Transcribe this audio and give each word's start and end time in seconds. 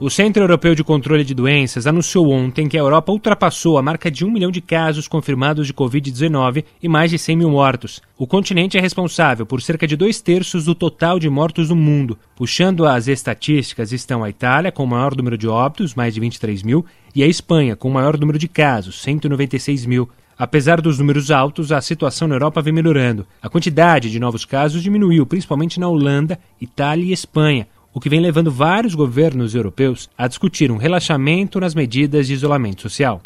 O 0.00 0.08
Centro 0.08 0.44
Europeu 0.44 0.76
de 0.76 0.84
Controle 0.84 1.24
de 1.24 1.34
Doenças 1.34 1.84
anunciou 1.84 2.30
ontem 2.30 2.68
que 2.68 2.76
a 2.76 2.80
Europa 2.80 3.10
ultrapassou 3.10 3.76
a 3.76 3.82
marca 3.82 4.08
de 4.08 4.24
um 4.24 4.30
milhão 4.30 4.48
de 4.48 4.60
casos 4.60 5.08
confirmados 5.08 5.66
de 5.66 5.74
Covid-19 5.74 6.64
e 6.80 6.88
mais 6.88 7.10
de 7.10 7.18
100 7.18 7.36
mil 7.36 7.50
mortos. 7.50 8.00
O 8.16 8.24
continente 8.24 8.78
é 8.78 8.80
responsável 8.80 9.44
por 9.44 9.60
cerca 9.60 9.88
de 9.88 9.96
dois 9.96 10.20
terços 10.20 10.66
do 10.66 10.74
total 10.74 11.18
de 11.18 11.28
mortos 11.28 11.70
no 11.70 11.74
mundo. 11.74 12.16
Puxando 12.36 12.86
as 12.86 13.08
estatísticas 13.08 13.90
estão 13.90 14.22
a 14.22 14.30
Itália, 14.30 14.70
com 14.70 14.84
o 14.84 14.86
maior 14.86 15.16
número 15.16 15.36
de 15.36 15.48
óbitos, 15.48 15.96
mais 15.96 16.14
de 16.14 16.20
23 16.20 16.62
mil, 16.62 16.86
e 17.12 17.24
a 17.24 17.26
Espanha, 17.26 17.74
com 17.74 17.88
o 17.88 17.92
maior 17.92 18.16
número 18.16 18.38
de 18.38 18.46
casos, 18.46 19.02
196 19.02 19.84
mil. 19.84 20.08
Apesar 20.38 20.80
dos 20.80 21.00
números 21.00 21.32
altos, 21.32 21.72
a 21.72 21.80
situação 21.80 22.28
na 22.28 22.36
Europa 22.36 22.62
vem 22.62 22.72
melhorando. 22.72 23.26
A 23.42 23.48
quantidade 23.48 24.12
de 24.12 24.20
novos 24.20 24.44
casos 24.44 24.80
diminuiu, 24.80 25.26
principalmente 25.26 25.80
na 25.80 25.88
Holanda, 25.88 26.38
Itália 26.60 27.06
e 27.06 27.12
Espanha 27.12 27.66
o 27.98 28.00
que 28.00 28.08
vem 28.08 28.20
levando 28.20 28.48
vários 28.48 28.94
governos 28.94 29.56
europeus 29.56 30.08
a 30.16 30.28
discutir 30.28 30.70
um 30.70 30.76
relaxamento 30.76 31.58
nas 31.58 31.74
medidas 31.74 32.28
de 32.28 32.32
isolamento 32.32 32.82
social. 32.82 33.20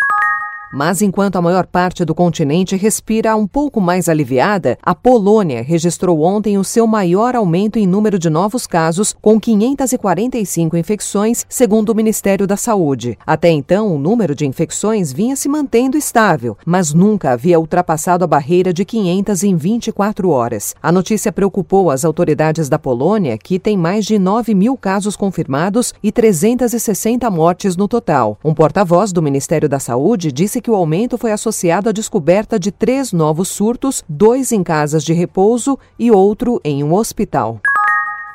Mas 0.73 1.03
enquanto 1.03 1.37
a 1.37 1.43
maior 1.43 1.67
parte 1.67 2.03
do 2.03 2.15
continente 2.15 2.77
respira 2.77 3.37
um 3.37 3.47
pouco 3.47 3.79
mais 3.79 4.09
aliviada, 4.09 4.79
a 4.83 4.95
Polônia 4.95 5.63
registrou 5.63 6.23
ontem 6.23 6.57
o 6.57 6.65
seu 6.65 6.87
maior 6.87 7.37
aumento 7.37 7.79
em 7.79 7.87
número 7.87 8.19
de 8.19 8.31
novos 8.31 8.67
casos, 8.67 9.15
com 9.21 9.39
545 9.39 10.75
infecções, 10.79 11.45
segundo 11.47 11.91
o 11.91 11.95
Ministério 11.95 12.47
da 12.47 12.57
Saúde. 12.57 13.19
Até 13.27 13.51
então, 13.51 13.95
o 13.95 13.99
número 13.99 14.35
de 14.35 14.47
infecções 14.47 15.13
vinha 15.13 15.37
se 15.37 15.47
mantendo 15.47 15.99
estável, 15.99 16.57
mas 16.65 16.95
nunca 16.95 17.33
havia 17.33 17.61
ultrapassado 17.61 18.25
a 18.25 18.27
barreira 18.27 18.73
de 18.73 18.87
500 18.87 19.43
em 19.43 19.55
24 19.55 20.31
horas. 20.31 20.75
A 20.83 20.91
notícia 20.91 21.31
preocupou 21.31 21.91
as 21.91 22.03
autoridades 22.03 22.71
da 22.71 22.79
Polônia, 22.79 23.37
que 23.37 23.59
tem 23.59 23.77
mais 23.77 24.07
de 24.07 24.19
9 24.19 24.55
mil 24.55 24.75
casos 24.79 25.17
confirmados 25.17 25.93
e 26.03 26.11
360 26.11 27.31
mortes 27.31 27.77
no 27.77 27.87
total. 27.87 28.39
Um 28.43 28.55
porta-voz 28.55 29.13
do 29.13 29.21
Ministério 29.21 29.69
da 29.69 29.79
Saúde 29.79 30.33
disse 30.33 30.62
que 30.63 30.71
o 30.71 30.75
aumento 30.75 31.19
foi 31.19 31.33
associado 31.33 31.91
à 31.91 31.93
descoberta 31.93 32.59
de 32.59 32.73
três 32.73 33.13
novos 33.13 33.49
surtos, 33.49 34.03
dois 34.09 34.53
em 34.53 34.63
casas 34.63 35.05
de 35.05 35.13
repouso 35.13 35.79
e 35.99 36.11
outro 36.11 36.61
em 36.65 36.83
um 36.83 36.95
hospital. 36.95 37.61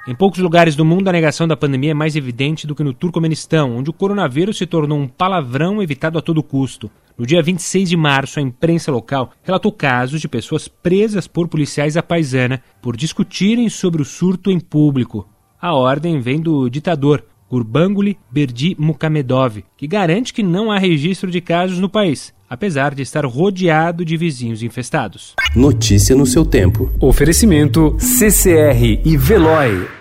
Em 0.08 0.16
poucos 0.16 0.40
lugares 0.40 0.76
do 0.76 0.86
mundo, 0.86 1.10
a 1.10 1.12
negação 1.12 1.48
da 1.48 1.58
pandemia 1.58 1.92
é 1.92 1.94
mais 1.94 2.16
evidente 2.16 2.66
do 2.66 2.74
que 2.74 2.84
no 2.84 2.94
Turcomenistão, 2.94 3.76
onde 3.76 3.90
o 3.90 3.94
coronavírus 3.94 4.58
se 4.58 4.66
tornou 4.66 4.98
um 4.98 5.08
palavrão 5.08 5.82
evitado 5.82 6.18
a 6.18 6.22
todo 6.22 6.42
custo. 6.42 6.90
No 7.18 7.26
dia 7.26 7.42
26 7.42 7.90
de 7.90 7.98
março, 7.98 8.40
a 8.40 8.42
imprensa 8.42 8.92
local 8.92 9.32
relatou 9.44 9.72
casos 9.72 10.22
de 10.22 10.30
pessoas 10.30 10.68
presas 10.68 11.28
por 11.28 11.48
policiais 11.48 11.98
à 11.98 12.04
paisana 12.04 12.62
por 12.82 12.96
discutirem 12.96 13.68
sobre 13.68 14.02
o 14.02 14.06
surto 14.06 14.52
em 14.52 14.60
público. 14.60 15.28
A 15.60 15.74
ordem 15.74 16.22
vem 16.22 16.40
do 16.40 16.70
ditador, 16.70 17.26
Gurbanguly 17.50 18.18
Berdi 18.30 18.76
Mukhamedov, 18.78 19.64
que 19.76 19.88
garante 19.88 20.34
que 20.34 20.44
não 20.44 20.72
há 20.72 20.78
registro 20.78 21.32
de 21.32 21.42
casos 21.42 21.80
no 21.80 21.90
país, 21.90 22.34
apesar 22.50 22.94
de 22.94 23.02
estar 23.02 23.26
rodeado 23.26 24.04
de 24.04 24.18
vizinhos 24.18 24.64
infestados. 24.64 25.34
Notícia 25.56 26.16
no 26.16 26.26
seu 26.26 26.46
tempo. 26.46 26.92
Oferecimento 27.00 27.96
CCR 28.00 29.02
e 29.04 29.18
Veloy. 29.18 29.97